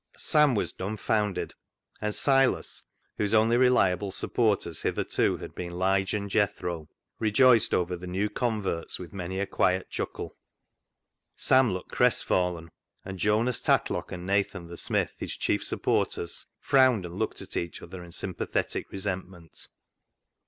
Sam 0.17 0.55
was 0.55 0.73
dumbfounded, 0.73 1.53
and 2.01 2.15
Silas, 2.15 2.81
whose 3.19 3.35
only 3.35 3.55
reliable 3.55 4.09
supporters 4.09 4.81
hitherto 4.81 5.37
had 5.37 5.53
been 5.53 5.73
Lige 5.77 6.15
and 6.15 6.27
Jethro, 6.27 6.89
rejoiced 7.19 7.71
over 7.71 7.95
the 7.95 8.07
new 8.07 8.27
converts 8.27 8.97
with 8.97 9.13
many 9.13 9.39
a 9.39 9.45
quiet 9.45 9.91
chuckle. 9.91 10.35
Sam 11.35 11.71
looked 11.71 11.91
crestfallen, 11.91 12.71
and 13.05 13.19
Jonas 13.19 13.61
Tatlock 13.61 14.11
and 14.11 14.25
Nathan 14.25 14.69
the 14.69 14.75
smith, 14.77 15.13
his 15.19 15.37
chief 15.37 15.63
supporters, 15.63 16.47
frowned 16.59 17.05
and 17.05 17.19
looked 17.19 17.39
at 17.43 17.55
each 17.55 17.83
other 17.83 18.03
in 18.03 18.11
sympathetic 18.11 18.91
resentment. 18.91 19.67